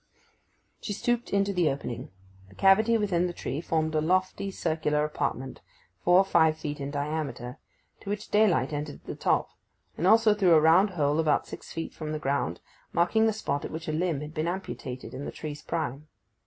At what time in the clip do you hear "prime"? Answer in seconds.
15.61-16.07